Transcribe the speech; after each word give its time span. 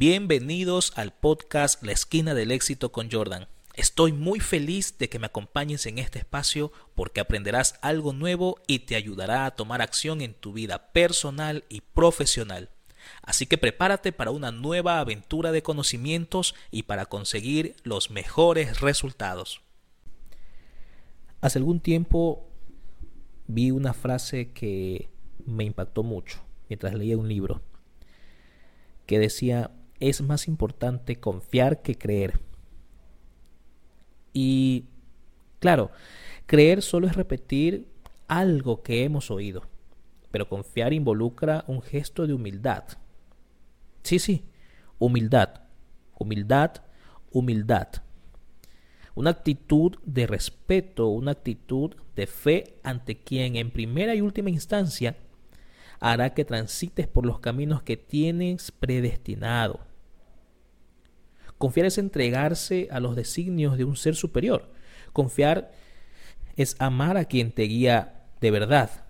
Bienvenidos 0.00 0.94
al 0.96 1.12
podcast 1.12 1.82
La 1.82 1.92
esquina 1.92 2.32
del 2.32 2.52
éxito 2.52 2.90
con 2.90 3.10
Jordan. 3.10 3.48
Estoy 3.74 4.12
muy 4.14 4.40
feliz 4.40 4.96
de 4.96 5.10
que 5.10 5.18
me 5.18 5.26
acompañes 5.26 5.84
en 5.84 5.98
este 5.98 6.18
espacio 6.18 6.72
porque 6.94 7.20
aprenderás 7.20 7.74
algo 7.82 8.14
nuevo 8.14 8.56
y 8.66 8.78
te 8.78 8.96
ayudará 8.96 9.44
a 9.44 9.50
tomar 9.50 9.82
acción 9.82 10.22
en 10.22 10.32
tu 10.32 10.54
vida 10.54 10.90
personal 10.92 11.64
y 11.68 11.82
profesional. 11.82 12.70
Así 13.20 13.44
que 13.44 13.58
prepárate 13.58 14.10
para 14.10 14.30
una 14.30 14.50
nueva 14.52 15.00
aventura 15.00 15.52
de 15.52 15.62
conocimientos 15.62 16.54
y 16.70 16.84
para 16.84 17.04
conseguir 17.04 17.76
los 17.82 18.10
mejores 18.10 18.80
resultados. 18.80 19.60
Hace 21.42 21.58
algún 21.58 21.78
tiempo 21.78 22.48
vi 23.48 23.70
una 23.70 23.92
frase 23.92 24.52
que 24.52 25.10
me 25.44 25.64
impactó 25.64 26.02
mucho 26.02 26.42
mientras 26.70 26.94
leía 26.94 27.18
un 27.18 27.28
libro 27.28 27.60
que 29.04 29.18
decía 29.18 29.72
es 30.00 30.22
más 30.22 30.48
importante 30.48 31.16
confiar 31.16 31.82
que 31.82 31.96
creer. 31.96 32.40
Y 34.32 34.86
claro, 35.58 35.90
creer 36.46 36.82
solo 36.82 37.06
es 37.06 37.14
repetir 37.14 37.88
algo 38.26 38.82
que 38.82 39.04
hemos 39.04 39.30
oído, 39.30 39.62
pero 40.30 40.48
confiar 40.48 40.92
involucra 40.92 41.64
un 41.66 41.82
gesto 41.82 42.26
de 42.26 42.32
humildad. 42.32 42.84
Sí, 44.02 44.18
sí, 44.18 44.44
humildad, 44.98 45.62
humildad, 46.18 46.82
humildad. 47.30 47.88
Una 49.14 49.30
actitud 49.30 49.98
de 50.04 50.26
respeto, 50.26 51.08
una 51.08 51.32
actitud 51.32 51.94
de 52.14 52.26
fe 52.26 52.78
ante 52.82 53.18
quien 53.18 53.56
en 53.56 53.70
primera 53.70 54.14
y 54.14 54.20
última 54.20 54.50
instancia 54.50 55.16
hará 55.98 56.32
que 56.32 56.44
transites 56.44 57.06
por 57.06 57.26
los 57.26 57.40
caminos 57.40 57.82
que 57.82 57.96
tienes 57.96 58.70
predestinado. 58.70 59.89
Confiar 61.60 61.84
es 61.84 61.98
entregarse 61.98 62.88
a 62.90 63.00
los 63.00 63.14
designios 63.14 63.76
de 63.76 63.84
un 63.84 63.94
ser 63.94 64.16
superior. 64.16 64.72
Confiar 65.12 65.70
es 66.56 66.74
amar 66.78 67.18
a 67.18 67.26
quien 67.26 67.52
te 67.52 67.64
guía 67.64 68.24
de 68.40 68.50
verdad. 68.50 69.04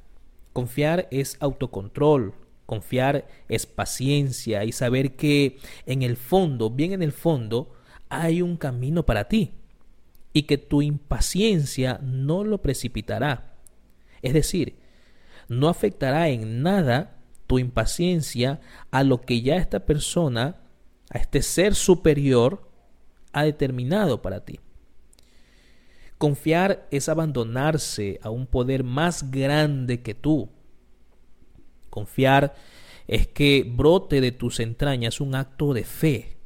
Confiar 0.53 1.06
es 1.12 1.37
autocontrol. 1.39 2.34
Confiar 2.67 3.28
es 3.48 3.67
paciencia 3.67 4.65
y 4.65 4.73
saber 4.73 5.15
que 5.15 5.59
en 5.87 6.03
el 6.03 6.17
fondo, 6.17 6.71
bien 6.71 6.93
en 6.93 7.05
el 7.05 7.12
fondo, 7.12 7.73
hay 8.09 8.43
un 8.43 8.56
camino 8.56 9.06
para 9.06 9.28
ti 9.28 9.53
y 10.33 10.43
que 10.43 10.59
tu 10.59 10.83
impaciencia 10.83 12.01
no 12.03 12.43
lo 12.43 12.62
precipitará. 12.62 13.55
Es 14.23 14.34
decir, 14.34 14.75
no 15.47 15.69
afectará 15.69 16.31
en 16.31 16.65
nada 16.65 17.17
tu 17.47 17.61
impaciencia 17.61 18.61
a 18.91 19.05
lo 19.05 19.21
que 19.21 19.41
ya 19.41 19.55
esta 19.55 19.87
persona 19.87 20.56
a 21.11 21.19
este 21.19 21.42
ser 21.42 21.75
superior 21.75 22.70
ha 23.33 23.44
determinado 23.44 24.22
para 24.22 24.44
ti. 24.44 24.61
Confiar 26.19 26.86
es 26.91 27.08
abandonarse 27.08 28.20
a 28.22 28.30
un 28.30 28.47
poder 28.47 28.84
más 28.84 29.31
grande 29.31 30.03
que 30.03 30.14
tú. 30.14 30.50
Confiar 31.88 32.55
es 33.08 33.27
que 33.27 33.64
brote 33.69 34.20
de 34.20 34.31
tus 34.31 34.61
entrañas 34.61 35.20
un 35.20 35.34
acto 35.34 35.75
de 35.75 35.84
fe, 35.84 36.36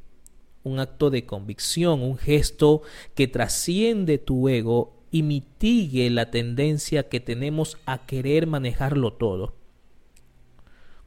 un 0.63 0.79
acto 0.79 1.11
de 1.11 1.25
convicción, 1.25 2.01
un 2.01 2.17
gesto 2.17 2.81
que 3.13 3.27
trasciende 3.27 4.17
tu 4.17 4.49
ego 4.49 5.03
y 5.11 5.21
mitigue 5.21 6.09
la 6.09 6.31
tendencia 6.31 7.07
que 7.07 7.19
tenemos 7.19 7.77
a 7.85 8.05
querer 8.07 8.47
manejarlo 8.47 9.13
todo, 9.13 9.55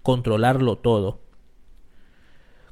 controlarlo 0.02 0.78
todo 0.78 1.27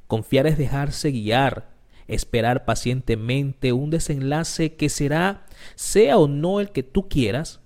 Confiar 0.07 0.47
es 0.47 0.59
dejarse 0.59 1.11
guiar, 1.11 1.75
esperar 2.07 2.65
pacientemente 2.65 3.73
un 3.73 3.91
desenlace 3.91 4.77
que 4.77 4.89
será, 4.89 5.47
sea 5.75 6.19
o 6.19 6.29
no 6.29 6.61
el 6.61 6.71
que 6.71 6.83
tú 6.83 7.09
quieras, 7.09 7.61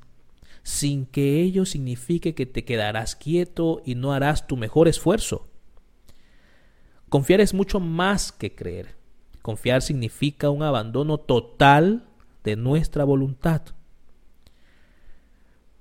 sin 0.62 1.06
que 1.06 1.40
ello 1.40 1.66
signifique 1.66 2.34
que 2.34 2.46
te 2.46 2.64
quedarás 2.64 3.16
quieto 3.16 3.82
y 3.84 3.94
no 3.94 4.12
harás 4.12 4.46
tu 4.46 4.56
mejor 4.56 4.88
esfuerzo. 4.88 5.48
Confiar 7.08 7.40
es 7.40 7.54
mucho 7.54 7.80
más 7.80 8.32
que 8.32 8.54
creer. 8.54 8.96
Confiar 9.42 9.82
significa 9.82 10.50
un 10.50 10.62
abandono 10.62 11.18
total 11.18 12.06
de 12.44 12.56
nuestra 12.56 13.04
voluntad. 13.04 13.62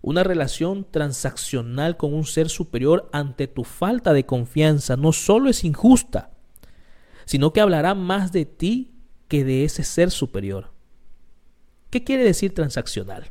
Una 0.01 0.23
relación 0.23 0.87
transaccional 0.89 1.97
con 1.97 2.13
un 2.13 2.23
ser 2.23 2.49
superior 2.49 3.09
ante 3.11 3.47
tu 3.47 3.63
falta 3.63 4.13
de 4.13 4.25
confianza 4.25 4.95
no 4.95 5.11
solo 5.11 5.49
es 5.49 5.63
injusta, 5.65 6.28
sino 7.29 7.53
que 7.53 7.61
hablará 7.61 7.93
más 7.93 8.31
de 8.31 8.45
ti 8.45 8.89
que 9.27 9.43
de 9.43 9.63
ese 9.63 9.83
ser 9.83 10.09
superior. 10.09 10.71
¿Qué 11.91 12.03
quiere 12.03 12.23
decir 12.23 12.55
transaccional? 12.55 13.29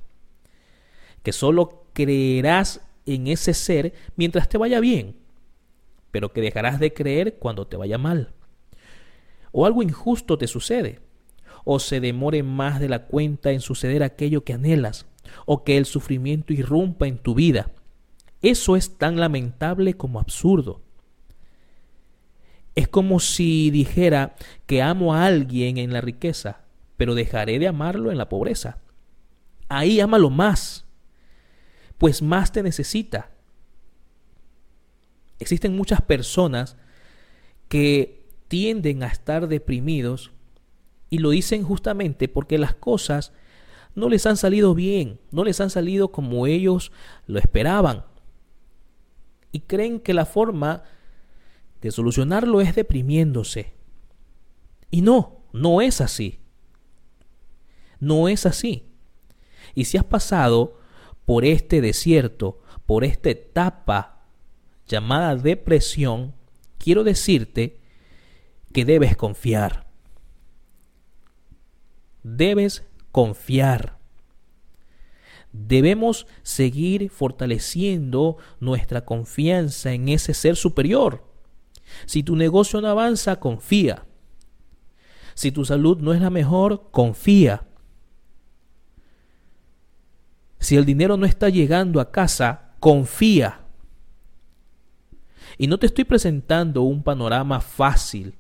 Que 1.25 1.33
solo 1.33 1.89
creerás 1.95 2.81
en 3.07 3.27
ese 3.27 3.55
ser 3.55 3.95
mientras 4.15 4.49
te 4.49 4.57
vaya 4.57 4.79
bien, 4.79 5.17
pero 6.13 6.33
que 6.33 6.41
dejarás 6.41 6.79
de 6.79 6.95
creer 6.95 7.39
cuando 7.41 7.67
te 7.67 7.77
vaya 7.77 7.99
mal. 7.99 8.35
O 9.51 9.67
algo 9.67 9.83
injusto 9.83 10.39
te 10.39 10.47
sucede, 10.47 11.01
o 11.65 11.81
se 11.81 11.99
demore 11.99 12.45
más 12.45 12.79
de 12.79 12.89
la 12.89 13.07
cuenta 13.07 13.51
en 13.51 13.61
suceder 13.61 14.05
aquello 14.05 14.45
que 14.45 14.53
anhelas, 14.53 15.07
o 15.45 15.65
que 15.65 15.77
el 15.77 15.87
sufrimiento 15.87 16.53
irrumpa 16.53 17.09
en 17.09 17.19
tu 17.19 17.35
vida. 17.35 17.73
Eso 18.43 18.77
es 18.77 18.97
tan 18.97 19.19
lamentable 19.19 19.95
como 19.95 20.21
absurdo. 20.21 20.83
Es 22.79 22.87
como 22.87 23.19
si 23.19 23.73
dijera 23.73 24.37
que 24.67 24.83
amo 24.83 25.13
a 25.13 25.27
alguien 25.27 25.79
en 25.79 25.93
la 25.93 26.01
riqueza, 26.01 26.61
pero 26.97 27.17
dejaré 27.17 27.59
de 27.59 27.67
amarlo 27.67 28.13
en 28.13 28.19
la 28.19 28.29
pobreza. 28.29 28.79
Ahí 29.69 29.99
ámalo 29.99 30.31
más, 30.31 30.87
pues 31.99 32.23
más 32.23 32.53
te 32.53 32.63
necesita. 32.63 33.33
Existen 35.41 35.75
muchas 35.75 36.03
personas 36.03 36.77
que 37.67 38.29
tienden 38.47 39.03
a 39.03 39.09
estar 39.09 39.49
deprimidos 39.49 40.31
y 41.11 41.19
lo 41.19 41.31
dicen 41.31 41.65
justamente 41.65 42.29
porque 42.29 42.59
las 42.59 42.77
cosas 42.77 43.33
no 43.97 44.09
les 44.09 44.25
han 44.25 44.37
salido 44.37 44.77
bien, 44.77 45.19
no 45.33 45.43
les 45.43 45.61
han 45.61 45.71
salido 45.71 46.13
como 46.13 46.47
ellos 46.47 46.93
lo 47.27 47.41
esperaban. 47.41 48.05
Y 49.51 49.63
creen 49.63 49.99
que 49.99 50.15
la 50.15 50.27
forma 50.27 50.85
de 51.81 51.91
solucionarlo 51.91 52.61
es 52.61 52.75
deprimiéndose. 52.75 53.75
Y 54.91 55.03
no, 55.03 55.43
no 55.53 55.81
es 55.81 56.01
así. 56.01 56.41
No 58.01 58.29
es 58.29 58.47
así. 58.47 58.87
Y 59.75 59.85
si 59.85 59.99
has 59.99 60.05
pasado 60.05 60.79
por 61.25 61.45
este 61.45 61.81
desierto, 61.81 62.63
por 62.87 63.05
esta 63.05 63.31
etapa 63.31 64.25
llamada 64.87 65.37
depresión, 65.37 66.35
quiero 66.79 67.05
decirte 67.05 67.81
que 68.73 68.85
debes 68.85 69.17
confiar. 69.17 69.87
Debes 72.23 72.85
confiar. 73.13 73.99
Debemos 75.53 76.27
seguir 76.43 77.11
fortaleciendo 77.11 78.37
nuestra 78.61 79.05
confianza 79.05 79.93
en 79.93 80.09
ese 80.09 80.35
ser 80.35 80.57
superior 80.57 81.28
si 82.07 82.23
tu 82.23 82.37
negocio 82.37 82.81
no 82.81 82.89
avanza, 82.89 83.41
confía. 83.41 84.07
Si 85.35 85.53
tu 85.53 85.65
salud 85.65 85.99
no 85.99 86.13
es 86.13 86.21
la 86.21 86.31
mejor, 86.31 86.91
confía. 86.91 87.67
Si 90.59 90.77
el 90.77 90.85
dinero 90.85 91.17
no 91.17 91.27
está 91.27 91.49
llegando 91.49 92.01
a 92.01 92.11
casa, 92.11 92.73
confía. 92.81 93.61
Y 95.57 95.67
no 95.67 95.79
te 95.79 95.87
estoy 95.87 96.05
presentando 96.05 96.83
un 96.83 97.03
panorama 97.03 97.61
fácil 97.61 98.37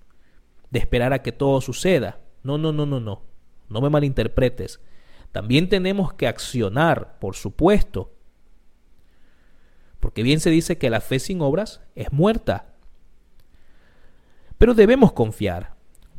de 0.71 0.79
esperar 0.79 1.13
a 1.13 1.23
que 1.23 1.33
todo 1.33 1.61
suceda. 1.61 2.21
No, 2.43 2.59
no, 2.59 2.73
no, 2.73 2.87
no, 2.87 3.01
no. 3.01 3.23
No 3.69 3.81
me 3.81 3.91
malinterpretes. 3.91 4.81
También 5.33 5.69
tenemos 5.69 6.15
que 6.15 6.27
accionar, 6.27 7.19
por 7.19 7.37
supuesto. 7.37 8.15
Porque 10.01 10.23
bien 10.23 10.41
se 10.41 10.51
dice 10.51 10.79
que 10.79 10.91
la 10.91 11.01
fe 11.01 11.19
sin 11.19 11.41
obras 11.41 11.81
es 11.95 12.13
muerta. 12.13 12.75
Pero 14.59 14.75
debemos 14.75 15.13
confiar. 15.13 15.77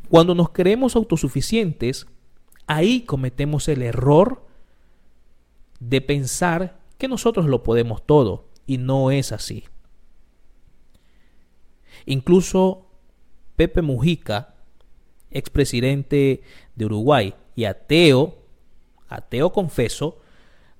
Cuando 0.09 0.33
nos 0.33 0.49
creemos 0.49 0.95
autosuficientes, 0.95 2.07
ahí 2.65 3.01
cometemos 3.01 3.67
el 3.67 3.81
error 3.83 4.45
de 5.79 6.01
pensar 6.01 6.79
que 6.97 7.07
nosotros 7.07 7.45
lo 7.45 7.63
podemos 7.63 8.05
todo 8.05 8.49
y 8.65 8.77
no 8.77 9.11
es 9.11 9.31
así. 9.31 9.65
Incluso 12.05 12.87
Pepe 13.55 13.81
Mujica, 13.81 14.55
expresidente 15.31 16.41
de 16.75 16.85
Uruguay 16.85 17.33
y 17.55 17.65
ateo, 17.65 18.37
ateo 19.07 19.51
confeso, 19.51 20.19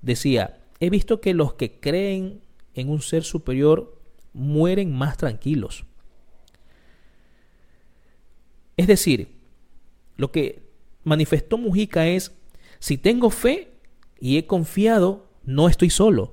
decía, 0.02 0.60
he 0.80 0.90
visto 0.90 1.20
que 1.20 1.34
los 1.34 1.54
que 1.54 1.78
creen 1.78 2.40
en 2.74 2.88
un 2.88 3.02
ser 3.02 3.22
superior 3.22 3.98
mueren 4.32 4.96
más 4.96 5.16
tranquilos. 5.16 5.84
Es 8.80 8.86
decir, 8.86 9.28
lo 10.16 10.32
que 10.32 10.62
manifestó 11.04 11.58
Mujica 11.58 12.08
es, 12.08 12.32
si 12.78 12.96
tengo 12.96 13.28
fe 13.28 13.72
y 14.18 14.38
he 14.38 14.46
confiado, 14.46 15.26
no 15.44 15.68
estoy 15.68 15.90
solo. 15.90 16.32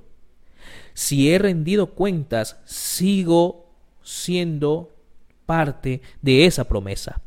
Si 0.94 1.30
he 1.30 1.38
rendido 1.38 1.90
cuentas, 1.90 2.58
sigo 2.64 3.70
siendo 4.02 4.96
parte 5.44 6.00
de 6.22 6.46
esa 6.46 6.64
promesa. 6.64 7.20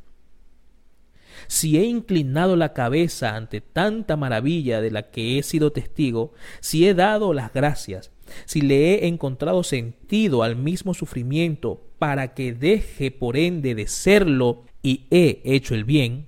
Si 1.45 1.77
he 1.77 1.83
inclinado 1.83 2.55
la 2.55 2.73
cabeza 2.73 3.35
ante 3.35 3.61
tanta 3.61 4.17
maravilla 4.17 4.81
de 4.81 4.89
la 4.89 5.11
que 5.11 5.37
he 5.37 5.43
sido 5.43 5.71
testigo, 5.71 6.33
si 6.61 6.87
he 6.87 6.95
dado 6.95 7.35
las 7.35 7.53
gracias, 7.53 8.09
si 8.45 8.61
le 8.61 8.95
he 8.95 9.07
encontrado 9.07 9.61
sentido 9.61 10.41
al 10.41 10.55
mismo 10.55 10.95
sufrimiento 10.95 11.79
para 11.99 12.33
que 12.33 12.53
deje 12.53 13.11
por 13.11 13.37
ende 13.37 13.75
de 13.75 13.85
serlo 13.85 14.63
y 14.81 15.05
he 15.11 15.41
hecho 15.43 15.75
el 15.75 15.83
bien, 15.83 16.25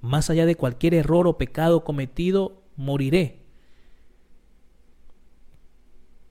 más 0.00 0.30
allá 0.30 0.46
de 0.46 0.56
cualquier 0.56 0.94
error 0.94 1.26
o 1.26 1.38
pecado 1.38 1.84
cometido, 1.84 2.62
moriré, 2.76 3.38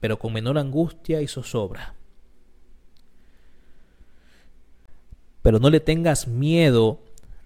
pero 0.00 0.18
con 0.18 0.32
menor 0.32 0.58
angustia 0.58 1.22
y 1.22 1.28
zozobra. 1.28 1.94
Pero 5.42 5.58
no 5.58 5.70
le 5.70 5.80
tengas 5.80 6.28
miedo 6.28 7.00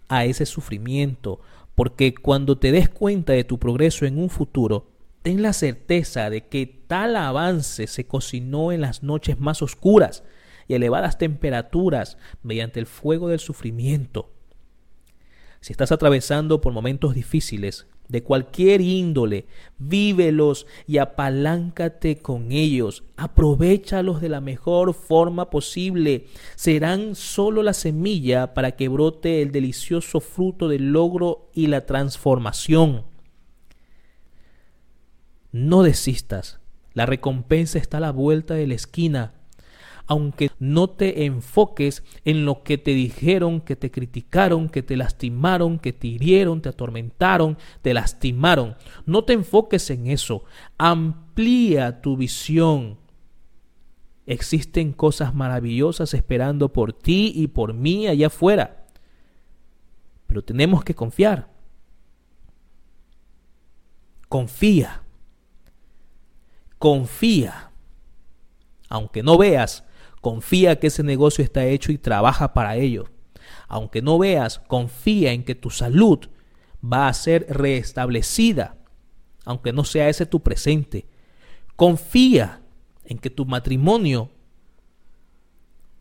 a 0.09 0.25
ese 0.25 0.47
sufrimiento, 0.47 1.41
porque 1.75 2.15
cuando 2.15 2.59
te 2.59 2.73
des 2.73 2.89
cuenta 2.89 3.33
de 3.33 3.45
tu 3.45 3.59
progreso 3.59 4.07
en 4.07 4.19
un 4.19 4.31
futuro, 4.31 4.87
ten 5.23 5.43
la 5.43 5.53
certeza 5.53 6.31
de 6.31 6.47
que 6.47 6.67
tal 6.67 7.17
avance 7.17 7.87
se 7.87 8.07
cocinó 8.07 8.73
en 8.73 8.81
las 8.81 9.03
noches 9.03 9.39
más 9.41 9.63
oscuras 9.63 10.23
y 10.69 10.75
elevadas 10.75 11.19
temperaturas 11.19 12.19
mediante 12.43 12.81
el 12.81 12.87
fuego 12.87 13.29
del 13.29 13.41
sufrimiento. 13.41 14.33
Si 15.61 15.73
estás 15.73 15.93
atravesando 15.93 16.61
por 16.61 16.73
momentos 16.73 17.15
difíciles, 17.15 17.87
de 18.09 18.23
cualquier 18.23 18.81
índole, 18.81 19.47
vívelos 19.79 20.67
y 20.87 20.99
apaláncate 20.99 22.19
con 22.19 22.53
ellos, 22.53 23.05
aprovechalos 23.17 24.21
de 24.21 24.29
la 24.29 24.41
mejor 24.41 24.95
forma 24.95 25.51
posible, 25.51 26.27
serán 26.55 27.15
solo 27.15 27.63
la 27.63 27.73
semilla 27.73 28.55
para 28.55 28.73
que 28.73 28.89
brote 28.89 29.43
el 29.43 29.51
delicioso 29.51 30.21
fruto 30.21 30.69
del 30.69 30.93
logro 30.93 31.51
y 31.53 31.67
la 31.67 31.87
transformación. 31.87 33.05
No 35.53 35.83
desistas, 35.83 36.61
la 36.93 37.07
recompensa 37.07 37.79
está 37.79 37.97
a 37.97 38.01
la 38.01 38.13
vuelta 38.13 38.55
de 38.55 38.67
la 38.67 38.75
esquina 38.75 39.35
aunque 40.07 40.51
no 40.59 40.89
te 40.91 41.25
enfoques 41.25 42.05
en 42.25 42.45
lo 42.45 42.63
que 42.63 42.79
te 42.79 42.93
dijeron, 42.93 43.61
que 43.61 43.75
te 43.75 43.91
criticaron, 43.91 44.69
que 44.69 44.83
te 44.83 44.97
lastimaron, 44.97 45.79
que 45.79 45.93
te 45.93 46.07
hirieron, 46.07 46.63
te 46.63 46.69
atormentaron, 46.69 47.59
te 47.83 47.93
lastimaron. 47.93 48.77
No 49.05 49.25
te 49.25 49.33
enfoques 49.33 49.91
en 49.91 50.07
eso. 50.07 50.45
Amplía 50.79 52.01
tu 52.03 52.17
visión. 52.17 52.99
Existen 54.27 54.93
cosas 54.93 55.35
maravillosas 55.35 56.15
esperando 56.15 56.73
por 56.73 56.93
ti 56.93 57.33
y 57.35 57.49
por 57.49 57.75
mí 57.75 58.07
allá 58.07 58.29
afuera. 58.29 58.87
Pero 60.27 60.43
tenemos 60.43 60.85
que 60.85 60.95
confiar. 60.95 61.51
Confía. 64.29 65.03
Confía. 66.79 67.73
Aunque 68.89 69.23
no 69.23 69.39
veas, 69.39 69.86
Confía 70.27 70.81
que 70.81 70.89
ese 70.89 71.05
negocio 71.05 71.45
está 71.45 71.67
hecho 71.67 71.93
y 71.93 71.99
trabaja 71.99 72.53
para 72.53 72.75
ello. 72.75 73.05
Aunque 73.69 74.03
no 74.03 74.19
veas, 74.19 74.59
confía 74.59 75.31
en 75.31 75.45
que 75.45 75.55
tu 75.55 75.71
salud 75.71 76.19
va 76.83 77.07
a 77.07 77.15
ser 77.15 77.47
restablecida, 77.49 78.77
aunque 79.45 79.73
no 79.73 79.85
sea 79.85 80.09
ese 80.09 80.27
tu 80.27 80.43
presente. 80.43 81.07
Confía 81.77 82.61
en 83.05 83.19
que 83.19 83.31
tu 83.31 83.47
matrimonio 83.47 84.33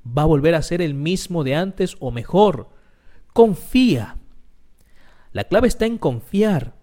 va 0.03 0.23
a 0.23 0.25
volver 0.25 0.55
a 0.55 0.63
ser 0.63 0.81
el 0.81 0.95
mismo 0.95 1.43
de 1.43 1.53
antes 1.53 1.95
o 1.99 2.09
mejor. 2.09 2.71
Confía. 3.31 4.17
La 5.33 5.43
clave 5.43 5.67
está 5.67 5.85
en 5.85 5.99
confiar 5.99 6.73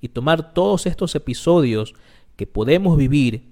y 0.00 0.08
tomar 0.08 0.54
todos 0.54 0.86
estos 0.86 1.14
episodios 1.14 1.94
que 2.34 2.48
podemos 2.48 2.96
vivir 2.96 3.51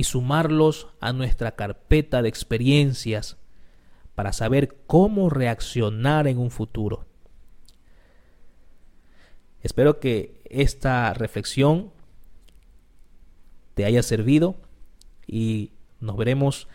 y 0.00 0.04
sumarlos 0.04 0.86
a 1.00 1.12
nuestra 1.12 1.56
carpeta 1.56 2.22
de 2.22 2.30
experiencias 2.30 3.36
para 4.14 4.32
saber 4.32 4.78
cómo 4.86 5.28
reaccionar 5.28 6.26
en 6.26 6.38
un 6.38 6.50
futuro. 6.50 7.04
Espero 9.60 10.00
que 10.00 10.40
esta 10.46 11.12
reflexión 11.12 11.92
te 13.74 13.84
haya 13.84 14.02
servido 14.02 14.56
y 15.26 15.72
nos 16.00 16.16
veremos 16.16 16.66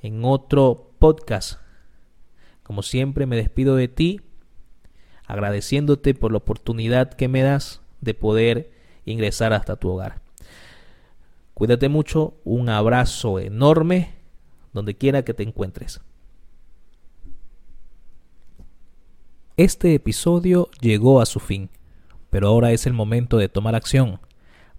en 0.00 0.24
otro 0.24 0.94
podcast. 0.98 1.60
Como 2.62 2.80
siempre 2.80 3.26
me 3.26 3.36
despido 3.36 3.76
de 3.76 3.88
ti 3.88 4.22
agradeciéndote 5.26 6.14
por 6.14 6.32
la 6.32 6.38
oportunidad 6.38 7.12
que 7.12 7.28
me 7.28 7.42
das 7.42 7.82
de 8.00 8.14
poder 8.14 8.70
ingresar 9.04 9.52
hasta 9.52 9.76
tu 9.76 9.90
hogar. 9.90 10.29
Cuídate 11.60 11.90
mucho, 11.90 12.40
un 12.42 12.70
abrazo 12.70 13.38
enorme 13.38 14.14
donde 14.72 14.96
quiera 14.96 15.26
que 15.26 15.34
te 15.34 15.42
encuentres. 15.42 16.00
Este 19.58 19.92
episodio 19.94 20.70
llegó 20.80 21.20
a 21.20 21.26
su 21.26 21.38
fin, 21.38 21.68
pero 22.30 22.48
ahora 22.48 22.72
es 22.72 22.86
el 22.86 22.94
momento 22.94 23.36
de 23.36 23.50
tomar 23.50 23.74
acción. 23.74 24.20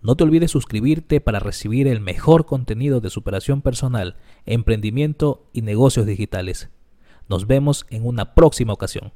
No 0.00 0.16
te 0.16 0.24
olvides 0.24 0.52
suscribirte 0.52 1.20
para 1.20 1.38
recibir 1.38 1.86
el 1.86 2.00
mejor 2.00 2.46
contenido 2.46 3.02
de 3.02 3.10
superación 3.10 3.60
personal, 3.60 4.16
emprendimiento 4.46 5.50
y 5.52 5.60
negocios 5.60 6.06
digitales. 6.06 6.70
Nos 7.28 7.46
vemos 7.46 7.84
en 7.90 8.06
una 8.06 8.34
próxima 8.34 8.72
ocasión. 8.72 9.08